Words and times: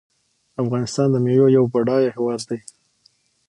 افغانستان 0.61 1.07
د 1.11 1.15
میوو 1.25 1.53
یو 1.57 1.63
بډایه 1.73 2.09
هیواد 2.15 2.41
دی. 2.49 2.59